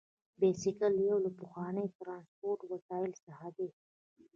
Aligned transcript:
بایسکل 0.39 0.93
یو 1.09 1.17
له 1.25 1.31
پخوانیو 1.39 1.93
ترانسپورتي 1.99 2.65
وسایلو 2.73 3.21
څخه 3.27 3.47
دی. 3.57 3.67